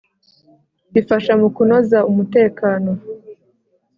[0.99, 2.91] ifasha mu kunoza umutekano.